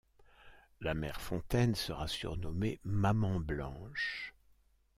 [0.79, 4.33] La mère Fontaine sera surnommée maman Blanche.